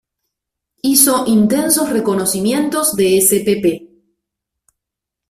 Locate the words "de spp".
2.95-3.87